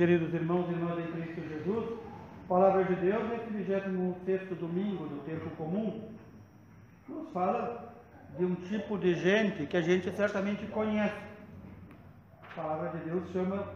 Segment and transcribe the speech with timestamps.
[0.00, 1.98] Queridos irmãos e irmãs em Cristo Jesus,
[2.48, 6.08] Palavra de Deus, nesse 26 domingo do tempo comum,
[7.06, 7.92] nos fala
[8.38, 11.20] de um tipo de gente que a gente certamente conhece.
[12.42, 13.68] A palavra de Deus chama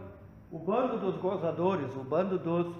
[0.51, 2.75] o bando dos gozadores, o bando dos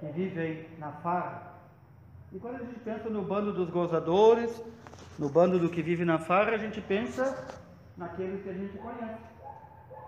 [0.00, 1.54] que vivem na farra.
[2.32, 4.50] E quando a gente pensa no bando dos gozadores,
[5.16, 7.46] no bando do que vive na farra, a gente pensa
[7.96, 9.22] naqueles que a gente conhece.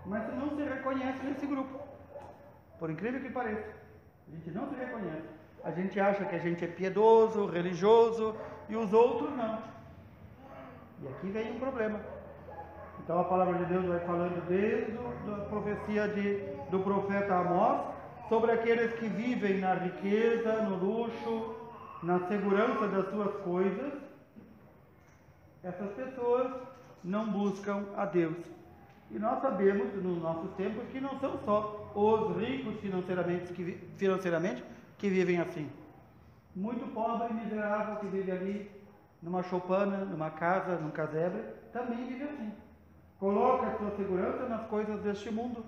[0.05, 1.79] Mas não se reconhece nesse grupo,
[2.79, 3.67] por incrível que pareça.
[4.27, 5.27] A gente não se reconhece.
[5.63, 8.35] A gente acha que a gente é piedoso, religioso
[8.69, 9.59] e os outros não.
[11.01, 11.99] E aqui vem um problema.
[13.03, 16.37] Então a palavra de Deus vai falando desde a profecia de,
[16.69, 17.81] do profeta Amós
[18.29, 21.55] sobre aqueles que vivem na riqueza, no luxo,
[22.03, 23.93] na segurança das suas coisas.
[25.63, 26.53] Essas pessoas
[27.03, 28.37] não buscam a Deus.
[29.11, 34.63] E nós sabemos, nos nossos tempos, que não são só os ricos financeiramente que, financeiramente
[34.97, 35.69] que vivem assim.
[36.55, 38.71] Muito pobre e miserável que vive ali
[39.21, 42.51] numa choupana, numa casa, num casebre, também vive assim.
[43.19, 45.63] Coloca a sua segurança nas coisas deste mundo,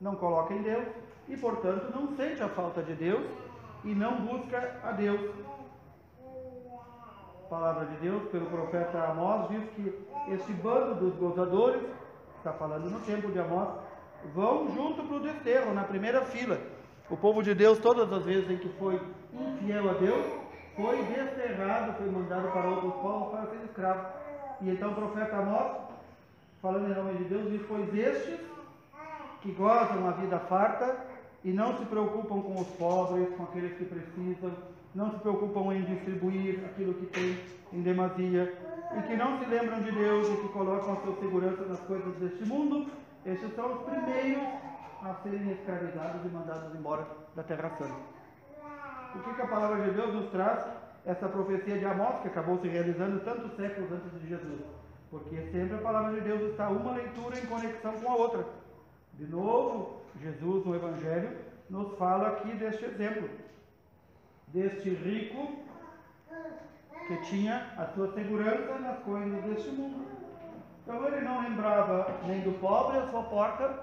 [0.00, 0.86] não coloca em Deus
[1.28, 3.24] e, portanto, não sente a falta de Deus
[3.84, 5.20] e não busca a Deus.
[7.44, 11.82] A palavra de Deus, pelo profeta Amós, diz que este bando dos gozadores
[12.36, 13.70] está falando no tempo de Amós,
[14.34, 16.58] vão junto para o desterro, na primeira fila.
[17.08, 19.00] O povo de Deus, todas as vezes em que foi
[19.32, 20.24] infiel a Deus,
[20.76, 24.06] foi desterrado, foi mandado para outros povos para ser escravo.
[24.60, 25.72] E então o profeta Amós,
[26.62, 28.38] falando em nome de Deus, diz: Pois estes
[29.42, 30.96] que gozam a vida farta
[31.44, 34.52] e não se preocupam com os pobres, com aqueles que precisam,
[34.94, 37.38] não se preocupam em distribuir aquilo que tem
[37.72, 38.54] em demasia,
[38.98, 42.14] e que não se lembram de Deus e que colocam a sua segurança nas coisas
[42.16, 42.90] deste mundo,
[43.24, 44.42] estes são os primeiros
[45.02, 48.20] a serem escravizados e mandados embora da Terra Santa.
[49.14, 50.64] O que, que a palavra de Deus nos traz?
[51.04, 54.60] Essa profecia de Amós, que acabou se realizando tantos séculos antes de Jesus.
[55.10, 58.46] Porque sempre a palavra de Deus está uma leitura em conexão com a outra.
[59.14, 61.36] De novo, Jesus no Evangelho
[61.68, 63.28] nos fala aqui deste exemplo,
[64.48, 65.56] deste rico
[67.06, 70.06] que tinha a sua segurança nas coisas deste mundo.
[70.90, 73.78] Então ele não lembrava nem do pobre à sua porta,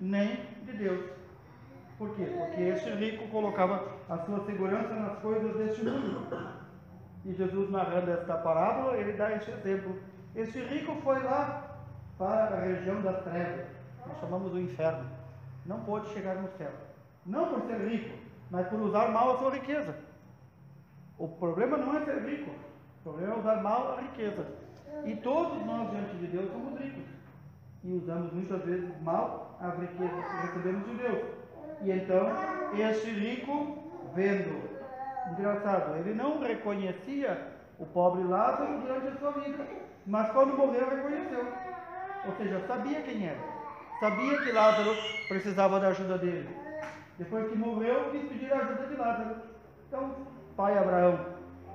[0.00, 0.34] nem
[0.64, 1.08] de Deus.
[1.96, 2.24] Por quê?
[2.24, 6.26] Porque este rico colocava a sua segurança nas coisas deste mundo.
[7.24, 9.96] E Jesus, narrando esta parábola, ele dá este exemplo.
[10.34, 11.78] Este rico foi lá
[12.18, 13.68] para a região das trevas,
[14.04, 15.08] nós chamamos o inferno.
[15.64, 16.72] Não pôde chegar no céu.
[17.24, 18.18] Não por ser rico,
[18.50, 19.94] mas por usar mal a sua riqueza.
[21.16, 24.69] O problema não é ser rico, o problema é usar mal a riqueza.
[25.04, 27.04] E todos nós, diante de Deus, somos ricos.
[27.82, 31.22] E usamos muitas vezes mal as riquezas que recebemos de Deus.
[31.82, 32.28] E então,
[32.76, 33.78] este rico,
[34.14, 34.60] vendo,
[35.32, 39.66] engraçado, ele não reconhecia o pobre Lázaro durante a sua vida,
[40.06, 41.46] mas quando morreu, reconheceu.
[42.26, 43.38] Ou seja, sabia quem era.
[43.98, 44.94] Sabia que Lázaro
[45.28, 46.48] precisava da ajuda dele.
[47.18, 49.36] Depois que morreu, quis pedir a ajuda de Lázaro.
[49.88, 50.14] Então,
[50.56, 51.18] pai Abraão,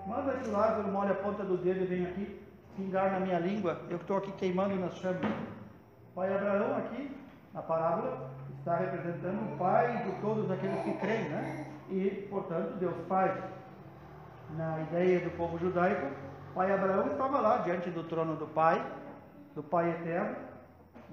[0.05, 3.81] manda que Lázaro molhe a ponta do dedo e venha aqui pingar na minha língua,
[3.89, 5.21] eu estou aqui queimando nas chamas.
[6.13, 7.11] Pai Abraão aqui,
[7.53, 11.67] na parábola, está representando o pai de todos aqueles que creem, né?
[11.89, 13.43] E, portanto, Deus Pai.
[14.55, 16.07] Na ideia do povo judaico,
[16.53, 18.85] pai Abraão estava lá diante do trono do Pai,
[19.55, 20.35] do Pai eterno,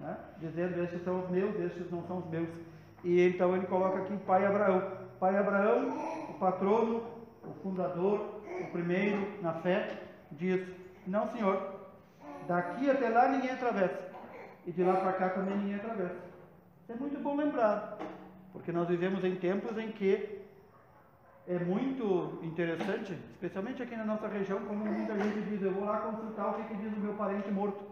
[0.00, 0.16] né?
[0.38, 2.48] dizendo: Estes são os meus, estes não são os meus.
[3.02, 4.82] E então ele coloca aqui pai Abraão.
[5.18, 5.96] Pai Abraão,
[6.28, 7.02] o patrono,
[7.42, 9.98] o fundador, o primeiro na fé,
[10.30, 10.60] diz:
[11.06, 11.90] Não, senhor,
[12.46, 14.10] daqui até lá ninguém atravessa,
[14.66, 16.14] e de lá para cá também ninguém atravessa.
[16.82, 17.98] Isso é muito bom lembrar,
[18.52, 20.42] porque nós vivemos em tempos em que
[21.48, 25.98] é muito interessante, especialmente aqui na nossa região, como muita gente diz: Eu vou lá
[25.98, 27.84] consultar o que, que diz o meu parente morto.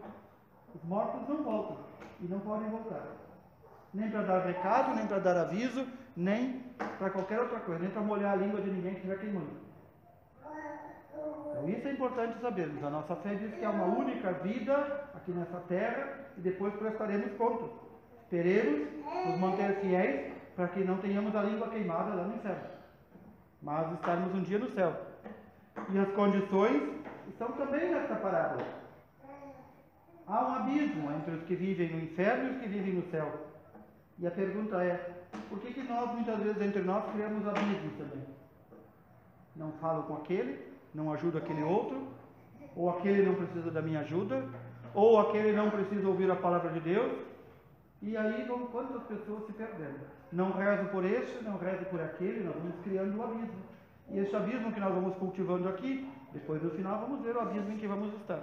[0.72, 1.78] Os mortos não voltam
[2.20, 3.04] e não podem voltar.
[3.92, 5.84] Nem para dar recado, nem para dar aviso,
[6.16, 6.60] nem
[6.96, 9.69] para qualquer outra coisa, nem para molhar a língua de ninguém que estiver queimando.
[11.70, 12.82] Isso é importante sabermos.
[12.82, 17.32] A nossa fé diz que há uma única vida aqui nessa terra e depois prestaremos
[17.34, 17.70] contas.
[18.22, 18.88] Esperemos
[19.26, 22.68] nos manter fiéis para que não tenhamos a língua queimada lá no inferno.
[23.62, 24.96] Mas estarmos um dia no céu.
[25.90, 26.82] E as condições
[27.28, 28.64] estão também nessa parábola.
[30.26, 33.46] Há um abismo entre os que vivem no inferno e os que vivem no céu.
[34.18, 38.24] E a pergunta é: por que, que nós, muitas vezes, entre nós, criamos abismos também?
[39.56, 42.08] Não falo com aquele, não ajudo aquele outro,
[42.76, 44.44] ou aquele não precisa da minha ajuda,
[44.94, 47.12] ou aquele não precisa ouvir a palavra de Deus,
[48.02, 50.00] E aí vão quantas pessoas se perdendo.
[50.32, 53.60] Não rezo por este, não rezo por aquele, nós vamos criando um abismo.
[54.08, 57.72] E esse abismo que nós vamos cultivando aqui, depois no final vamos ver o abismo
[57.72, 58.42] em que vamos estar.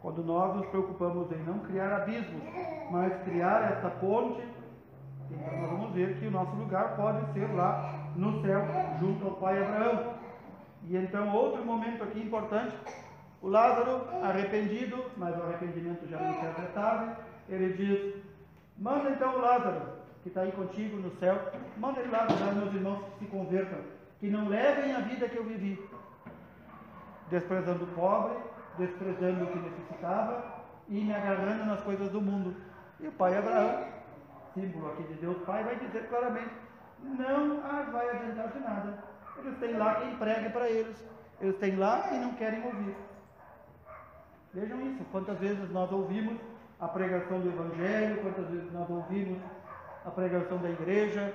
[0.00, 2.42] Quando nós nos preocupamos em não criar abismos,
[2.92, 4.40] mas criar essa ponte,
[5.30, 8.62] então nós vamos ver que o nosso lugar pode ser lá no céu,
[9.00, 10.14] junto ao pai Abraão.
[10.88, 12.74] E então, outro momento aqui importante,
[13.40, 17.16] o Lázaro, arrependido, mas o arrependimento já não é tarde,
[17.48, 18.22] ele diz:
[18.78, 19.82] Manda então o Lázaro,
[20.22, 21.38] que está aí contigo no céu,
[21.76, 23.78] manda ele lá avisar meus irmãos que se convertam,
[24.20, 25.78] que não levem a vida que eu vivi,
[27.30, 28.36] desprezando o pobre,
[28.78, 32.54] desprezando o que necessitava e me agarrando nas coisas do mundo.
[33.00, 33.84] E o pai Abraão,
[34.54, 36.52] símbolo aqui de Deus Pai, vai dizer claramente:
[37.02, 39.11] não vai adiantar de nada.
[39.44, 40.96] Eles têm lá quem pregue para eles,
[41.40, 42.94] eles têm lá e não querem ouvir.
[44.54, 46.38] Vejam isso, quantas vezes nós ouvimos
[46.78, 49.38] a pregação do Evangelho, quantas vezes nós ouvimos
[50.04, 51.34] a pregação da igreja,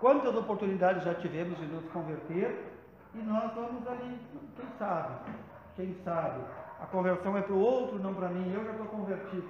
[0.00, 2.72] quantas oportunidades já tivemos de nos converter
[3.14, 4.18] e nós vamos ali,
[4.56, 5.30] quem sabe,
[5.76, 6.40] quem sabe,
[6.80, 9.48] a conversão é para o outro, não para mim, eu já estou convertido.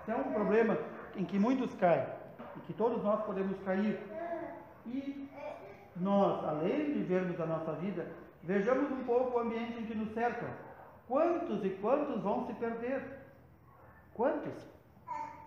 [0.00, 0.76] Isso é um problema
[1.14, 2.06] em que muitos caem
[2.56, 3.98] e que todos nós podemos cair.
[4.84, 5.25] E
[6.00, 8.06] nós, além de vermos a nossa vida,
[8.42, 10.46] vejamos um pouco o ambiente em que nos cerca.
[11.08, 13.02] Quantos e quantos vão se perder?
[14.14, 14.54] Quantos?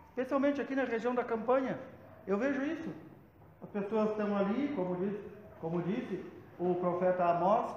[0.10, 1.80] Especialmente aqui na região da campanha.
[2.26, 2.90] Eu vejo isso.
[3.62, 5.24] As pessoas estão ali, como disse,
[5.60, 6.26] como disse
[6.58, 7.74] o profeta Amós,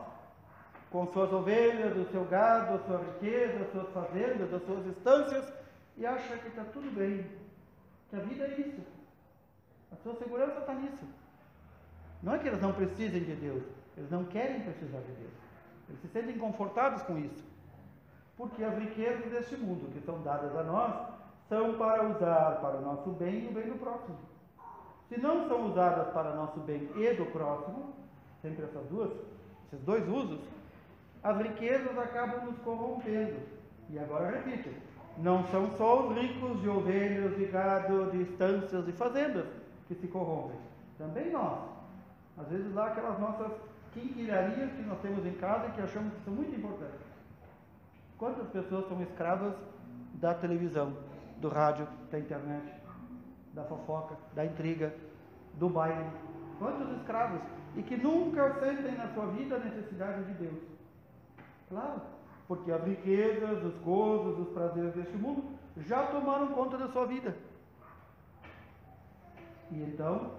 [0.90, 5.52] com suas ovelhas, o seu gado, a sua riqueza, as suas fazendas, as suas estâncias,
[5.96, 7.26] e acha que está tudo bem,
[8.10, 8.82] que a vida é isso.
[9.90, 11.06] A sua segurança está nisso.
[12.22, 13.62] Não é que eles não precisem de Deus,
[13.96, 15.32] eles não querem precisar de Deus.
[15.88, 17.44] Eles se sentem confortados com isso.
[18.36, 20.94] Porque as riquezas deste mundo que são dadas a nós
[21.48, 24.16] são para usar para o nosso bem e o bem do próximo.
[25.08, 27.92] Se não são usadas para o nosso bem e do próximo,
[28.40, 29.10] sempre essas duas,
[29.66, 30.40] esses dois usos,
[31.22, 33.40] as riquezas acabam nos corrompendo.
[33.90, 34.70] E agora repito,
[35.18, 39.46] não são só os ricos de ovelhas, de gado, de estâncias e fazendas
[39.86, 40.56] que se corrompem.
[40.96, 41.58] Também nós.
[42.38, 43.52] Às vezes lá aquelas nossas
[43.92, 47.00] quinquilharias que nós temos em casa e que achamos que são muito importantes.
[48.18, 49.54] Quantas pessoas são escravas
[50.14, 50.96] da televisão,
[51.38, 52.72] do rádio, da internet,
[53.52, 54.94] da fofoca, da intriga,
[55.54, 56.08] do baile?
[56.58, 57.40] Quantos escravos?
[57.76, 60.62] E que nunca sentem na sua vida a necessidade de Deus.
[61.68, 62.02] Claro,
[62.46, 67.34] porque as riquezas, os gozos, os prazeres deste mundo já tomaram conta da sua vida.
[69.70, 70.32] E então,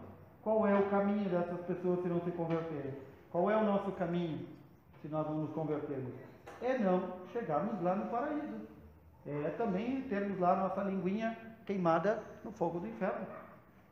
[0.44, 2.94] qual é o caminho dessas pessoas se não se converterem?
[3.32, 4.46] Qual é o nosso caminho
[5.02, 6.14] se nós não nos convertermos?
[6.62, 8.68] É não chegarmos lá no paraíso.
[9.26, 13.26] É também termos lá nossa linguinha queimada no fogo do inferno.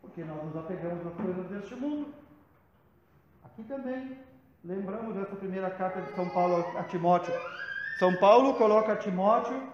[0.01, 2.13] Porque nós nos apegamos às coisas deste mundo.
[3.45, 4.17] Aqui também,
[4.63, 7.33] lembramos dessa primeira carta de São Paulo a Timóteo.
[7.97, 9.71] São Paulo coloca Timóteo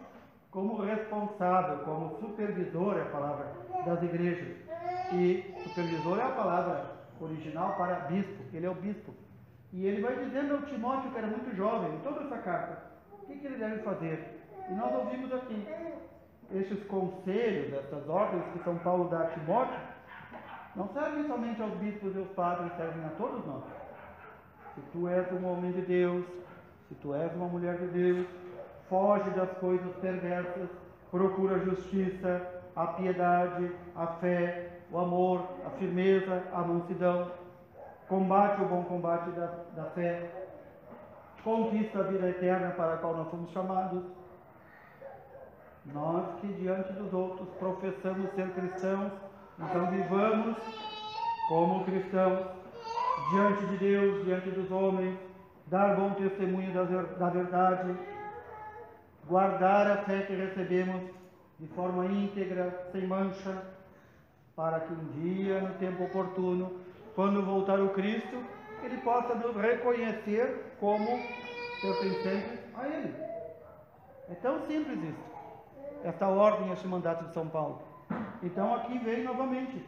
[0.52, 3.52] como responsável, como supervisor, é a palavra,
[3.86, 4.67] das igrejas.
[5.14, 9.14] E supervisor é a palavra original para bispo, ele é o bispo.
[9.74, 13.26] E ele vai dizendo ao Timóteo, que era muito jovem, em toda essa carta, o
[13.26, 14.42] que, que ele deve fazer.
[14.70, 15.68] E nós ouvimos aqui
[16.54, 19.80] estes conselhos, essas ordens que São Paulo dá a Timóteo,
[20.76, 23.64] não servem somente aos bispos e aos padres, servem a todos nós.
[24.76, 26.26] Se tu és um homem de Deus,
[26.88, 28.28] se tu és uma mulher de Deus,
[28.88, 30.70] foge das coisas perversas,
[31.10, 37.32] procura a justiça, a piedade, a fé, o amor, a firmeza, a mansidão,
[38.08, 40.48] combate o bom combate da, da fé,
[41.44, 44.04] conquista a vida eterna para a qual nós somos chamados.
[45.86, 49.12] Nós que diante dos outros professamos ser cristãos,
[49.60, 50.58] então vivamos
[51.48, 52.48] como cristãos
[53.32, 55.18] diante de Deus, diante dos homens,
[55.68, 57.96] dar bom testemunho da verdade,
[59.28, 61.02] guardar a fé que recebemos
[61.60, 63.64] de forma íntegra, sem mancha,
[64.58, 66.82] para que um dia, no tempo oportuno,
[67.14, 68.44] quando voltar o Cristo,
[68.82, 71.06] ele possa nos reconhecer como
[71.80, 73.14] pertencentes a Ele.
[74.30, 75.24] É tão simples isso.
[76.04, 77.84] Esta ordem, este mandato de São Paulo.
[78.42, 79.86] Então aqui vem novamente.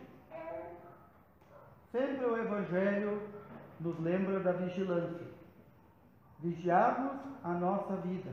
[1.92, 3.24] Sempre o Evangelho
[3.80, 5.26] nos lembra da vigilância.
[6.40, 8.30] Vigiarmos a nossa vida.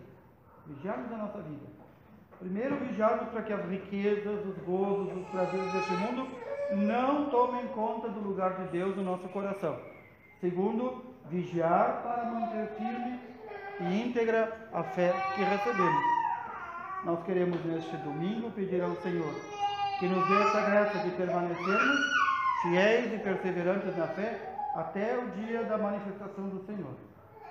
[0.67, 1.86] Vigiarmos a nossa vida.
[2.39, 6.29] Primeiro, vigiarmos para que as riquezas, os gozos, os prazeres deste mundo
[6.73, 9.77] não tomem conta do lugar de Deus no nosso coração.
[10.41, 13.21] Segundo, vigiar para manter firme
[13.81, 16.05] e íntegra a fé que recebemos.
[17.05, 19.35] Nós queremos neste domingo pedir ao Senhor
[19.99, 22.01] que nos dê essa graça de permanecermos
[22.63, 26.95] fiéis e perseverantes na fé até o dia da manifestação do Senhor.